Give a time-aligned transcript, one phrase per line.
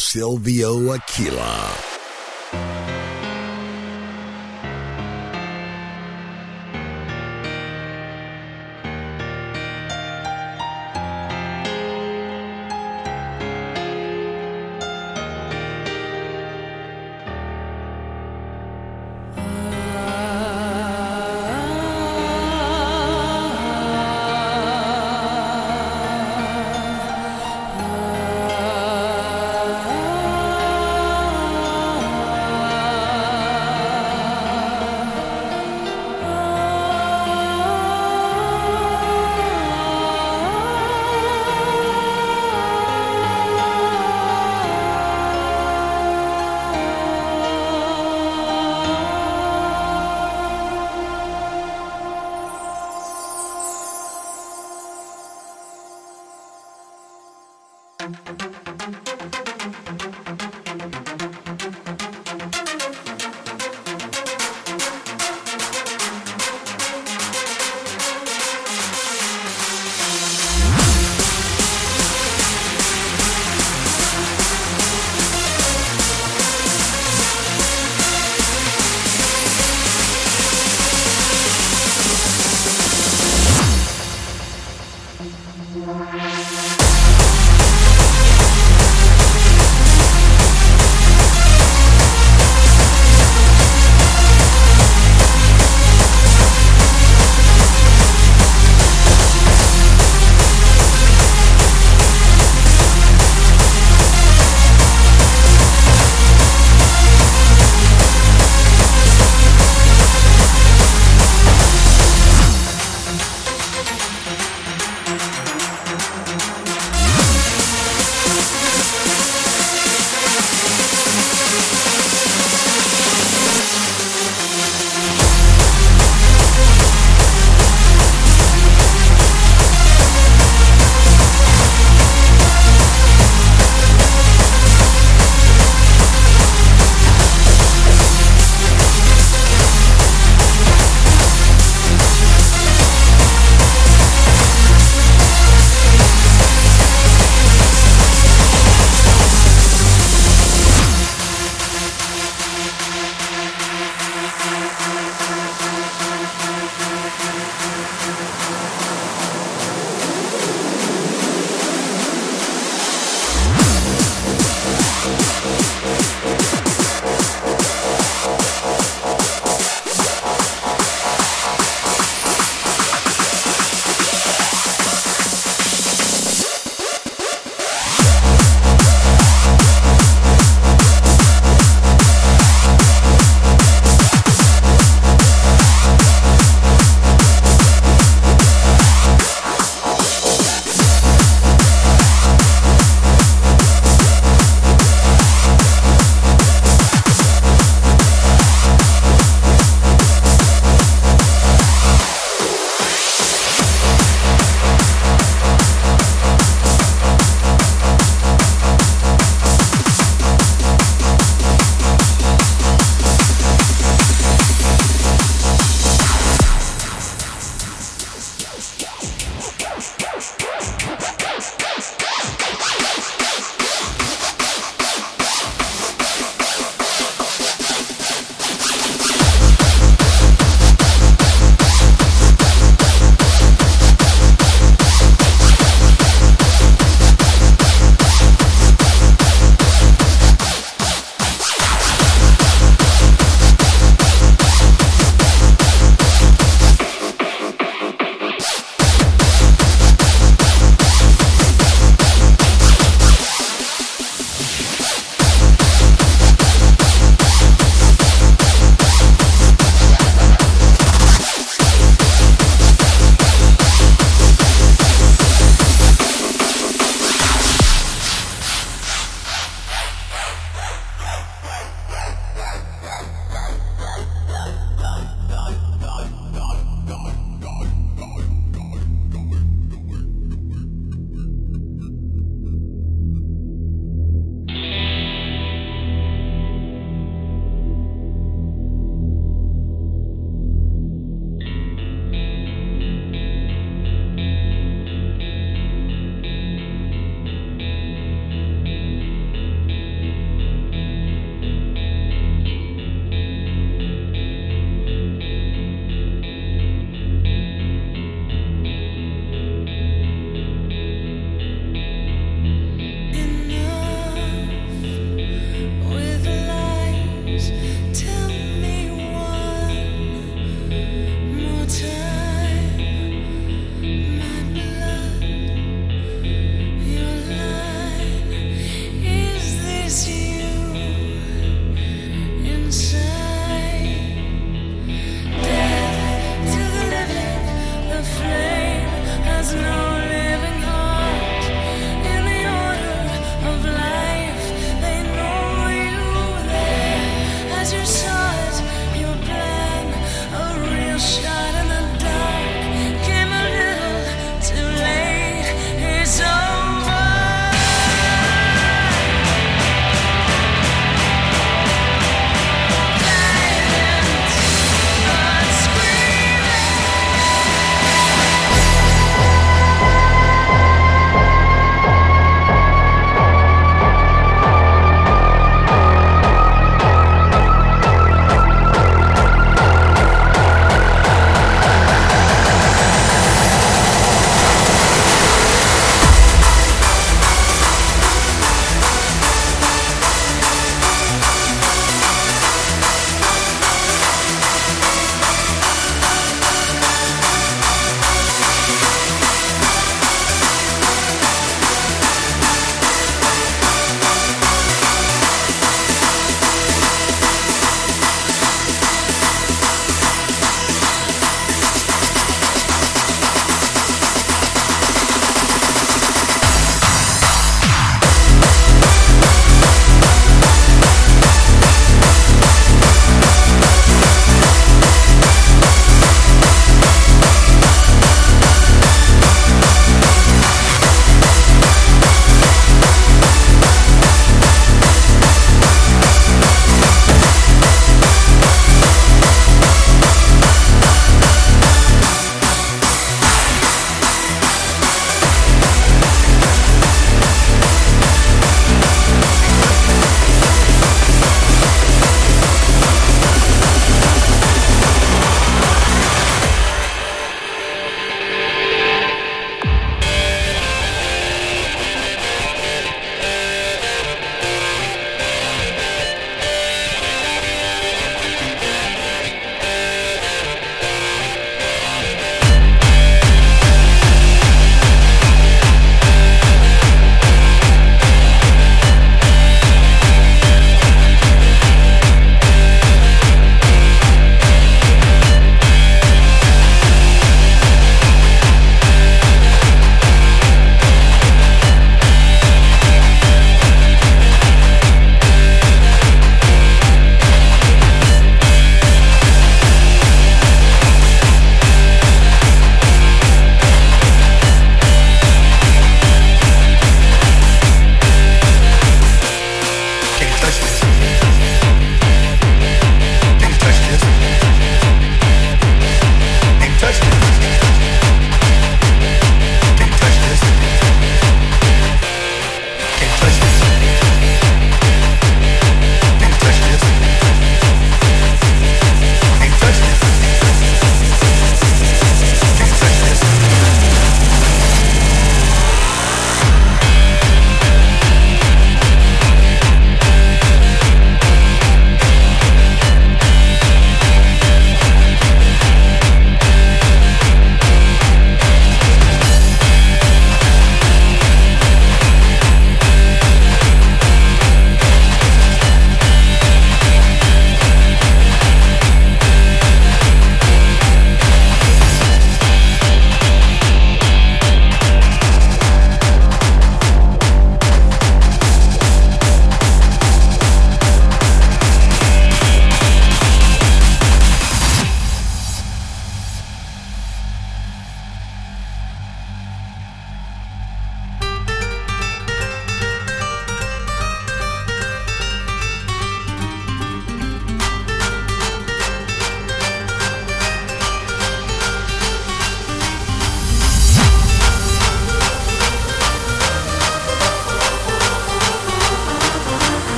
[0.00, 1.76] Silvio Aquila.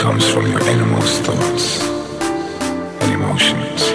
[0.00, 1.82] Comes from your innermost thoughts
[3.02, 3.92] and emotions.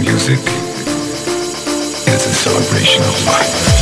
[0.00, 0.40] Music
[2.08, 3.75] is a celebration of life.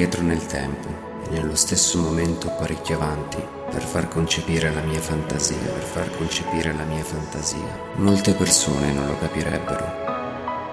[0.00, 0.88] indietro nel tempo
[1.26, 3.36] e nello stesso momento parecchio avanti
[3.70, 7.78] per far concepire la mia fantasia, per far concepire la mia fantasia.
[7.96, 9.84] Molte persone non lo capirebbero,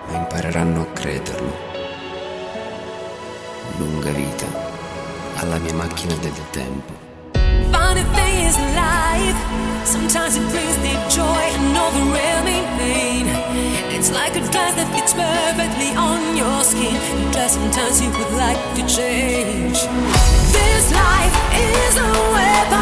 [0.08, 1.54] ma impareranno a crederlo.
[3.76, 4.46] Lunga vita
[5.36, 8.27] alla mia macchina del tempo.
[8.48, 9.40] is life.
[9.86, 13.26] Sometimes it brings deep joy and overwhelming pain.
[13.96, 16.96] It's like a dress that fits perfectly on your skin.
[17.24, 19.80] but dress sometimes you would like to change.
[20.56, 22.77] This life is a weapon.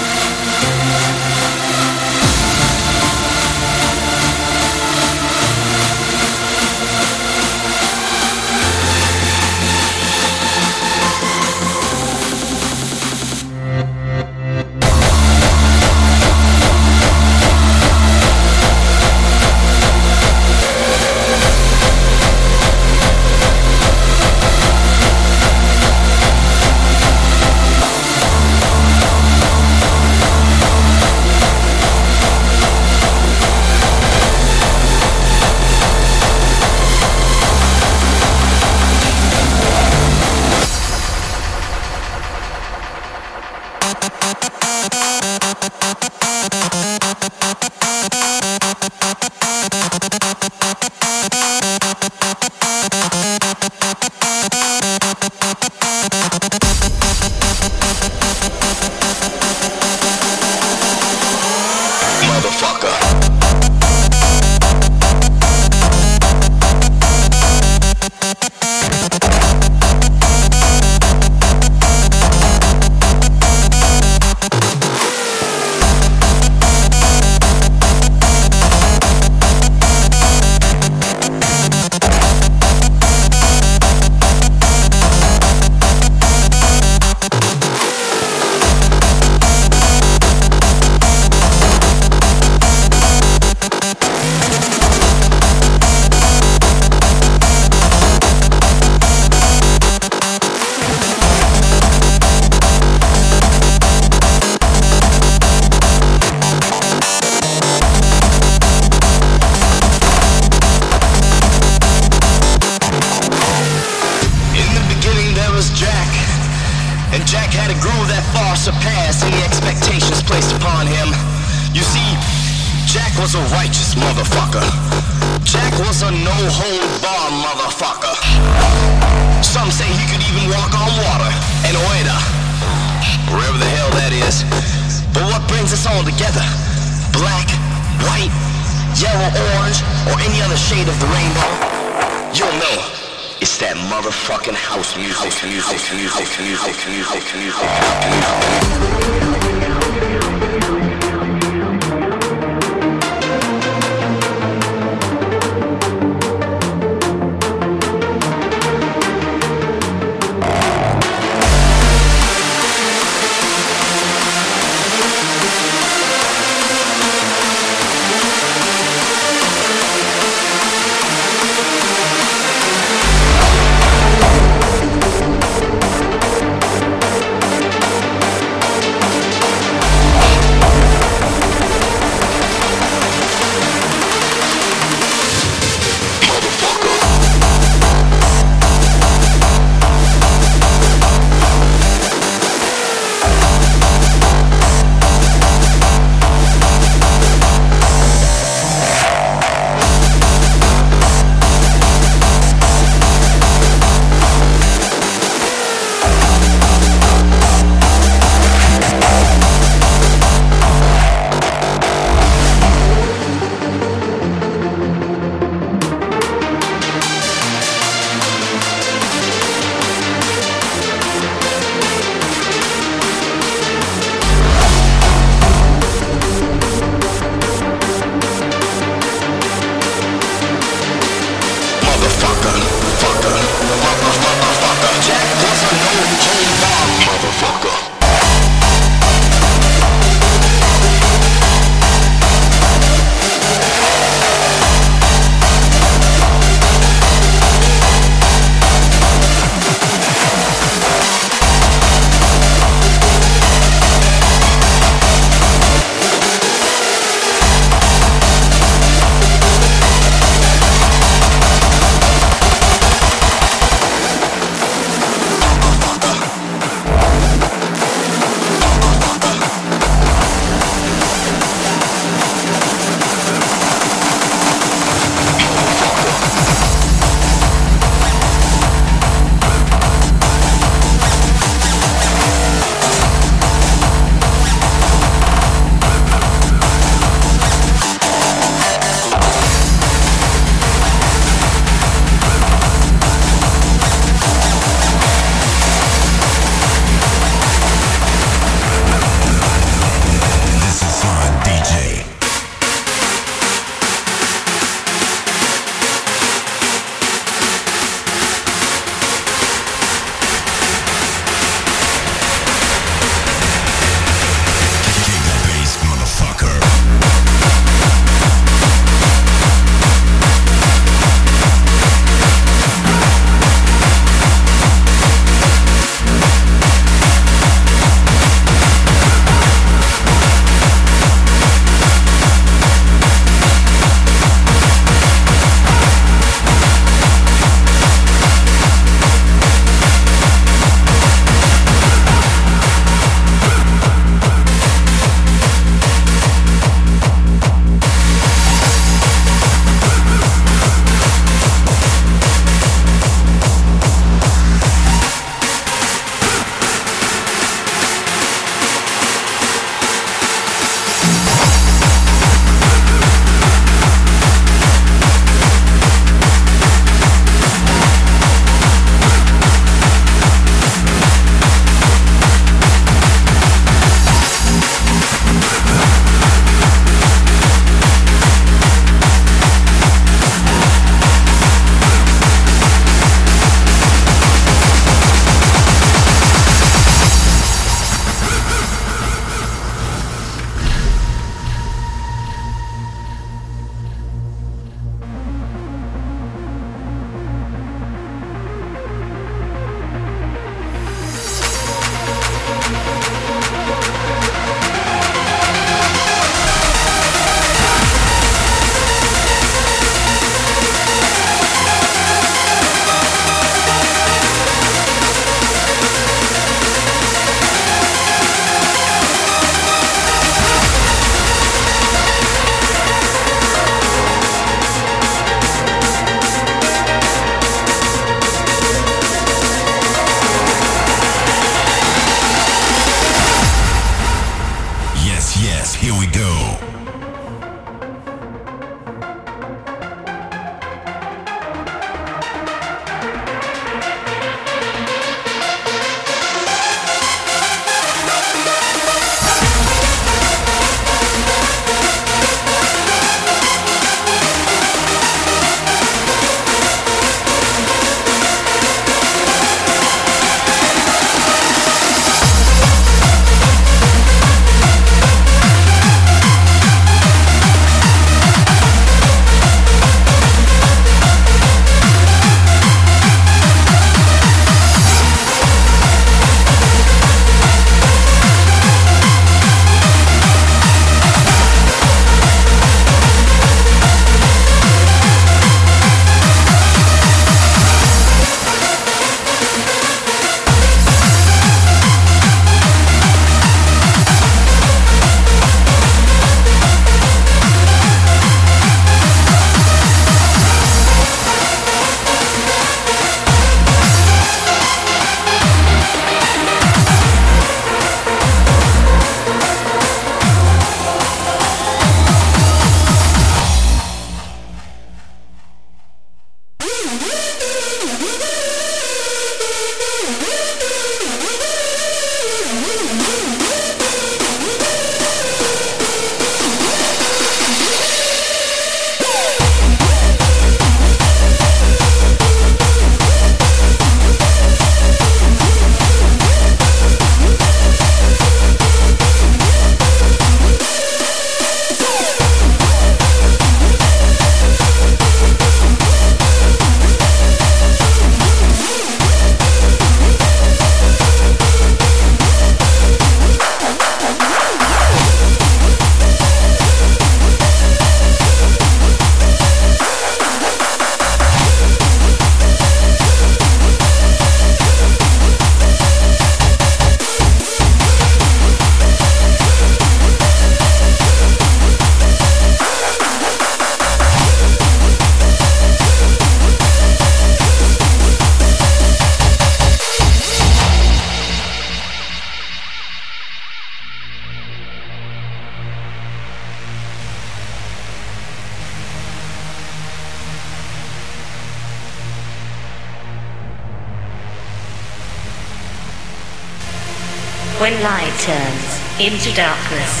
[599.04, 600.00] Into darkness,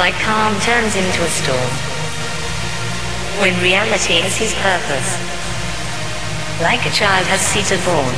[0.00, 1.72] like calm turns into a storm.
[3.36, 5.10] When reality is his purpose,
[6.64, 8.16] like a child has seated born.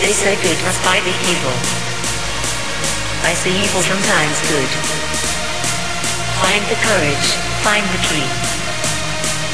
[0.00, 1.52] They say good must fight the evil.
[3.28, 4.72] I see evil sometimes good.
[6.40, 7.28] Find the courage,
[7.60, 8.32] find the dream.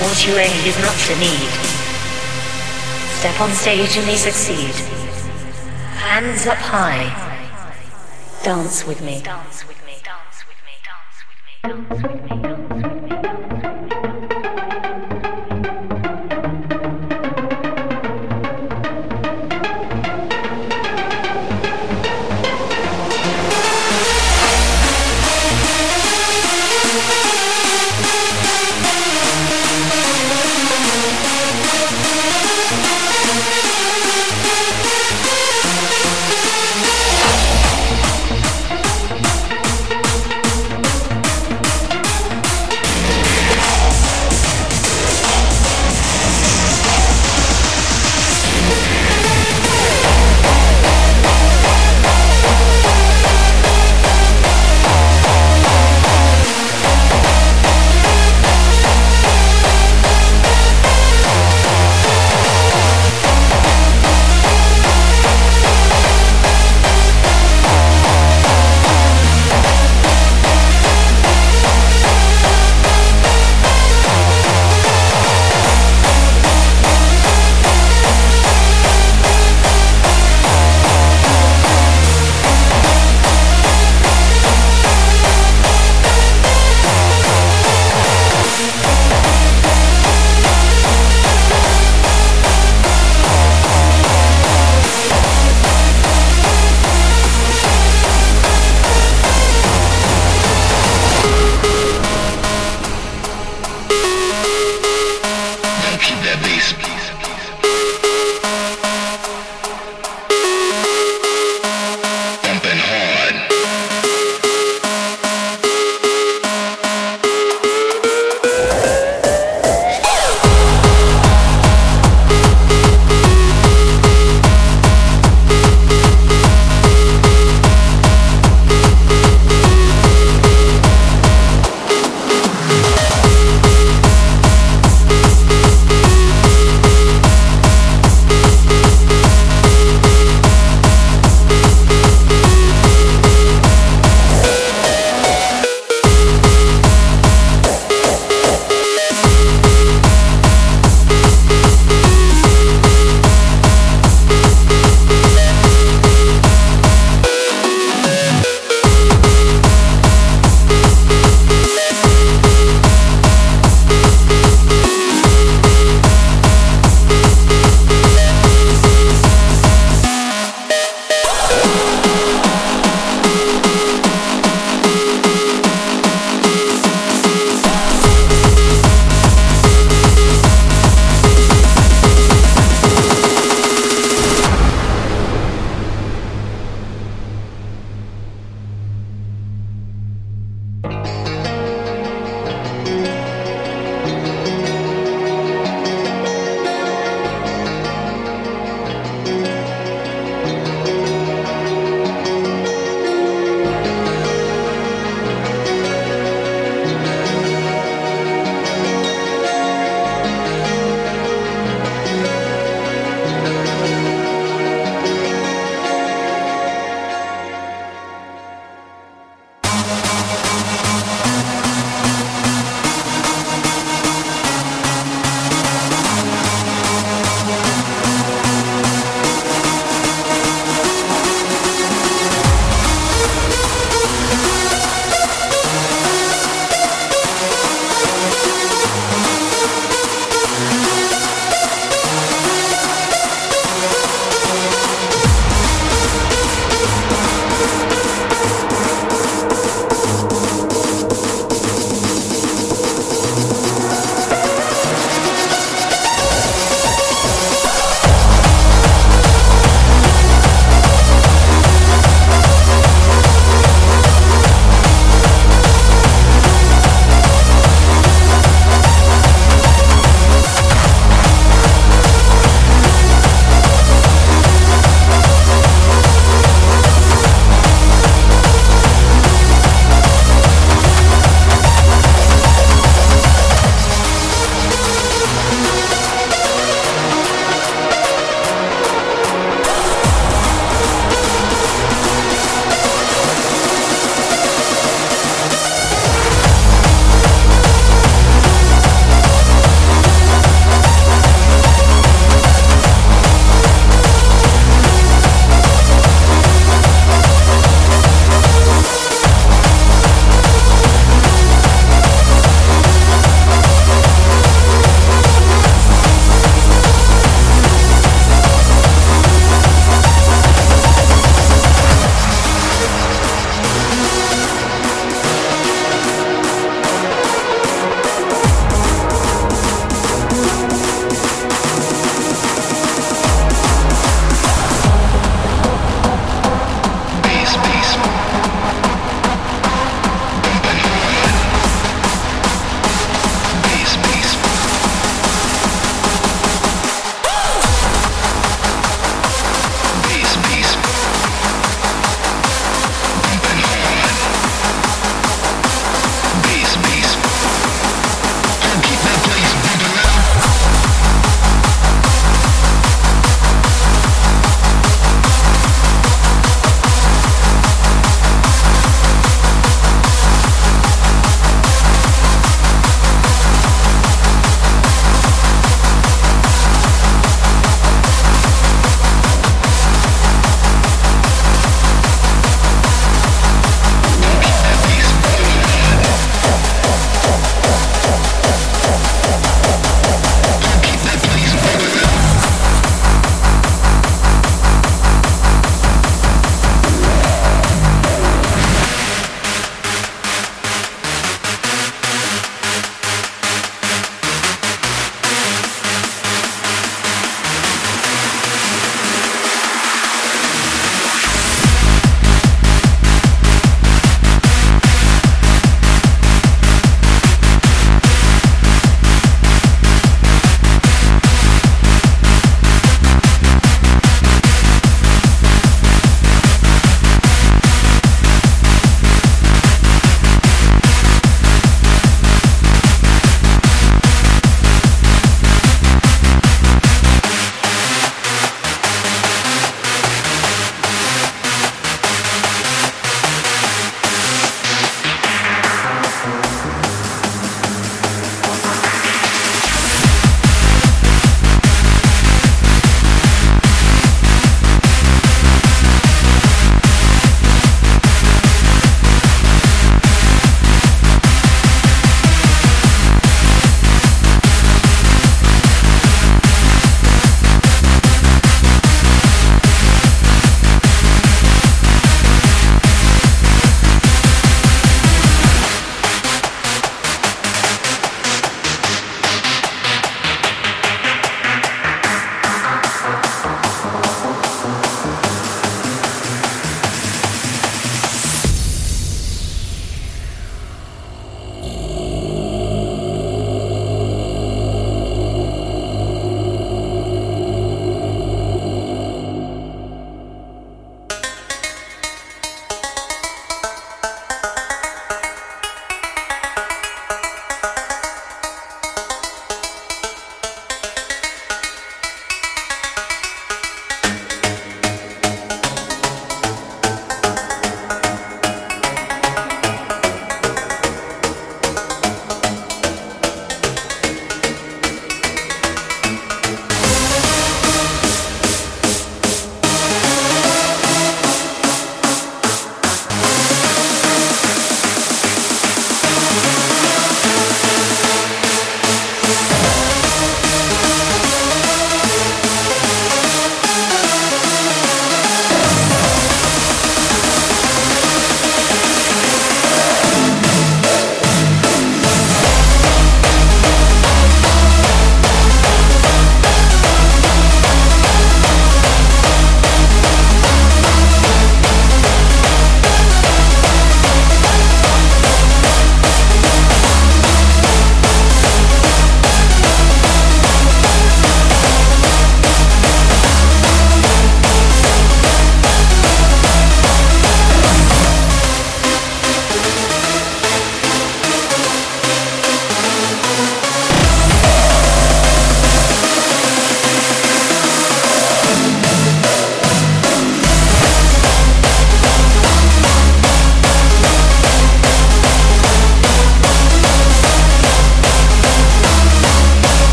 [0.00, 1.52] What you aim is not to need.
[3.20, 4.72] Step on stage and they succeed.
[6.00, 7.27] Hands up high.
[8.48, 9.20] Dance with me.
[9.20, 9.92] Dance with me.
[10.02, 10.72] Dance with me.
[10.82, 12.40] Dance with me.
[12.40, 12.57] Dance with me.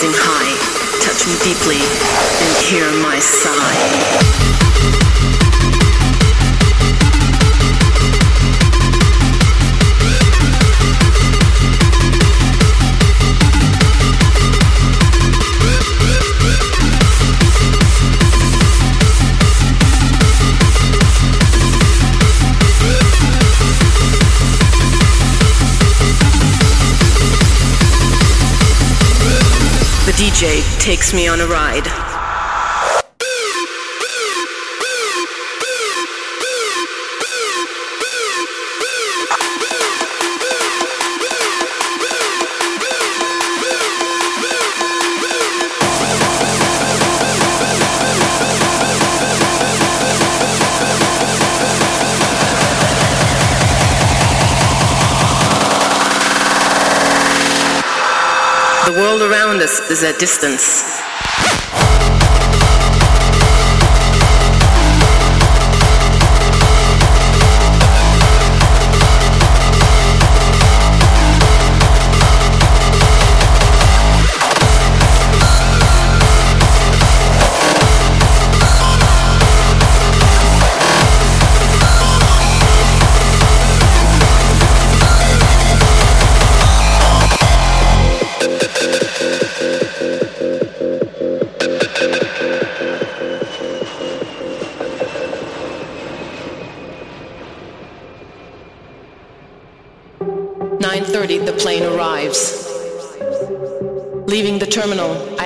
[0.00, 0.56] rising high,
[1.02, 4.99] touch me deeply, and hear my sigh.
[30.78, 32.09] Takes me on a ride.
[60.02, 60.99] a distance.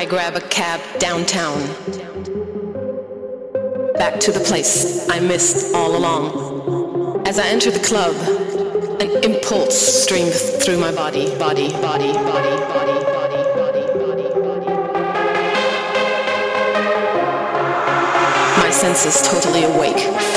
[0.05, 1.61] I grab a cab downtown.
[3.95, 7.27] Back to the place I missed all along.
[7.27, 8.15] As I enter the club,
[9.01, 13.05] an impulse streams through my body, body, body, body, body.
[18.59, 20.34] My senses totally awake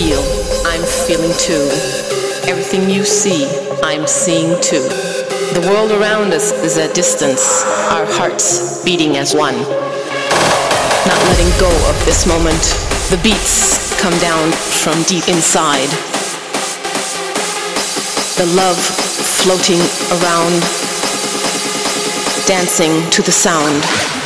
[0.00, 0.24] feel,
[0.64, 1.68] I'm feeling too.
[2.48, 3.44] Everything you see,
[3.82, 4.88] I'm seeing too.
[5.52, 7.62] The world around us is at distance,
[7.92, 9.56] our hearts beating as one.
[11.04, 12.64] Not letting go of this moment,
[13.12, 15.90] the beats come down from deep inside.
[18.40, 18.80] The love
[19.44, 19.82] floating
[20.16, 20.64] around,
[22.48, 24.19] dancing to the sound.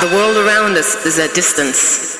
[0.00, 2.13] The world around us is at distance.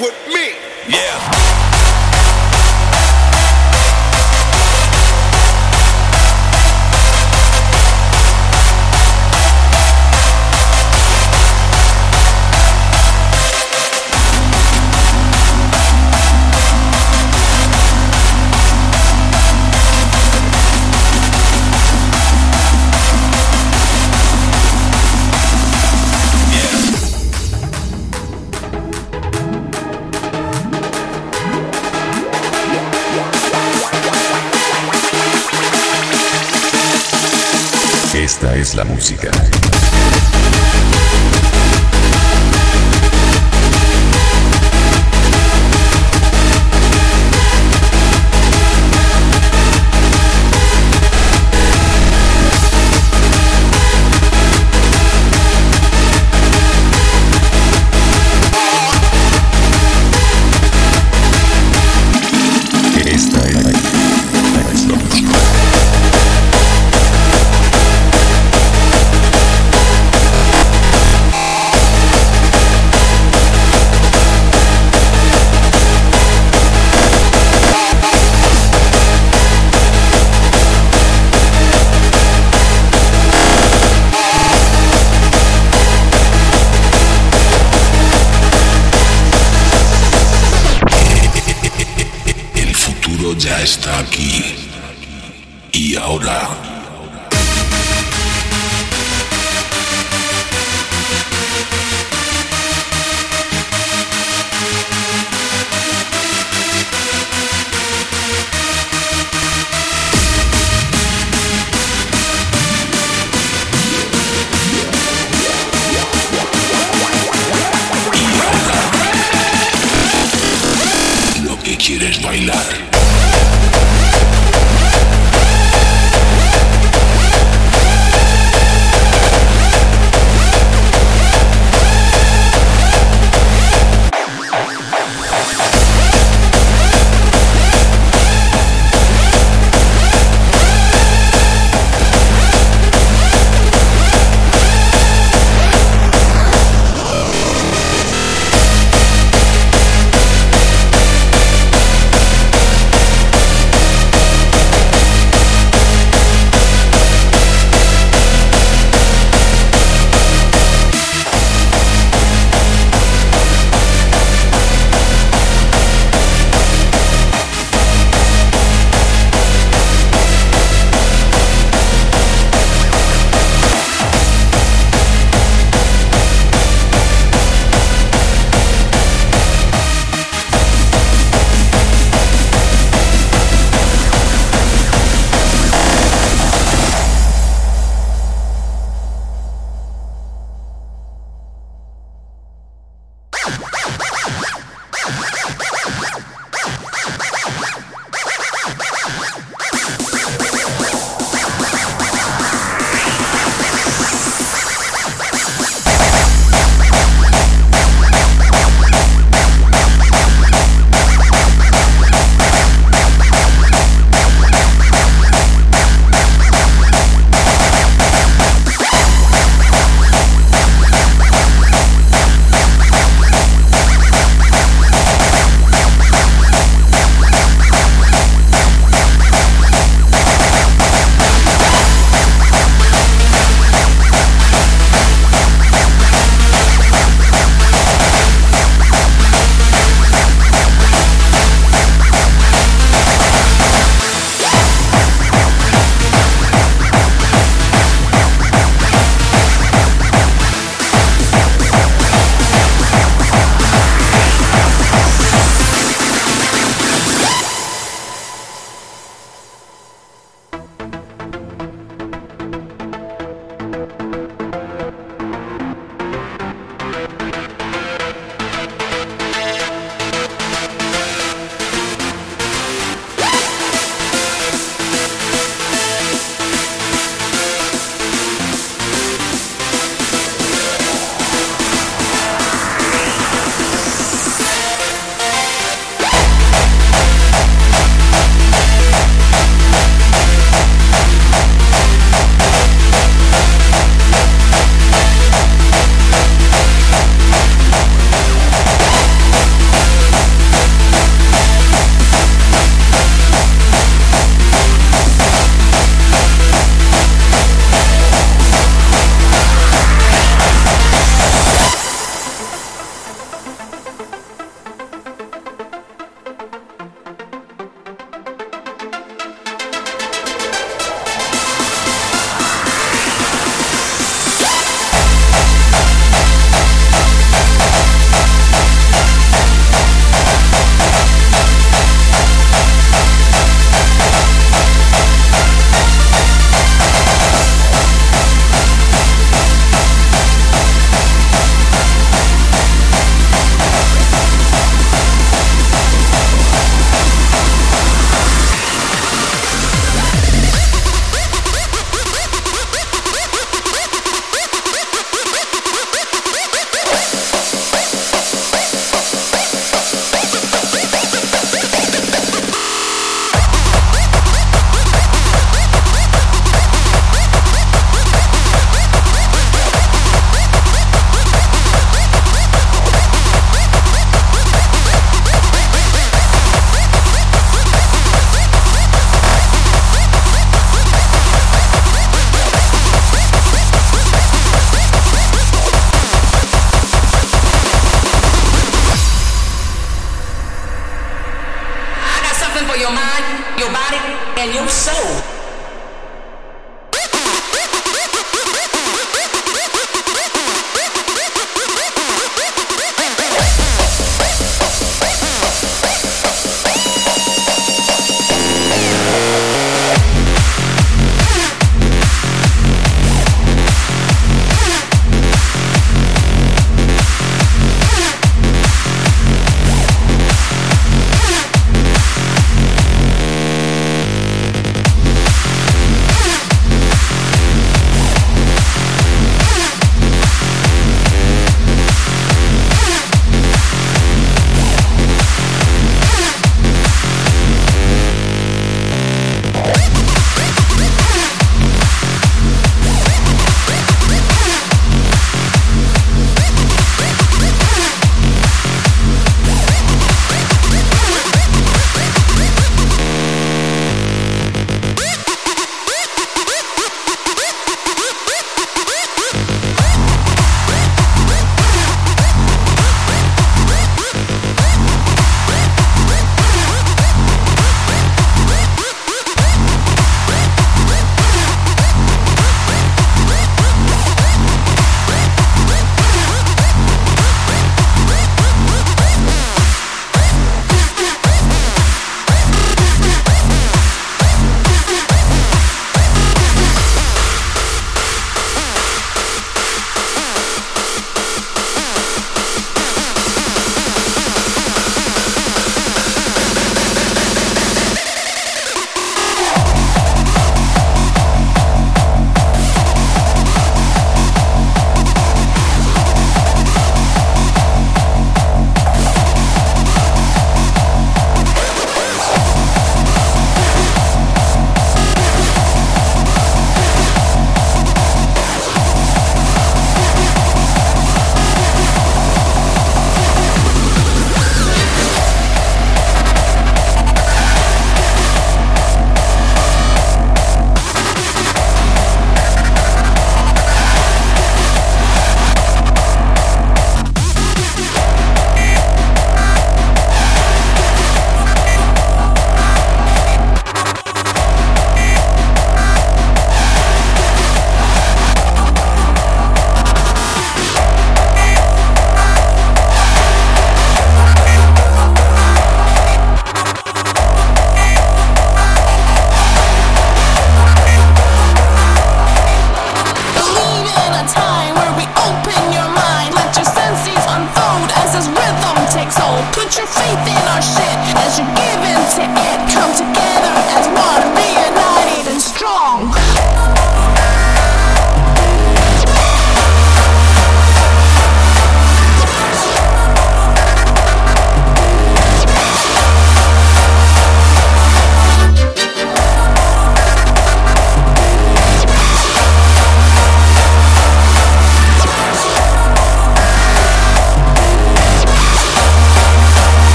[0.00, 0.37] Es la